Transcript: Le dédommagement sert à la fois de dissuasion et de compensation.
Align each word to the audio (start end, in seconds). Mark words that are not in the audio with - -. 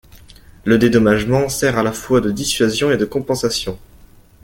Le 0.65 0.79
dédommagement 0.79 1.47
sert 1.47 1.77
à 1.77 1.83
la 1.83 1.91
fois 1.91 2.21
de 2.21 2.31
dissuasion 2.31 2.89
et 2.89 2.97
de 2.97 3.05
compensation. 3.05 3.77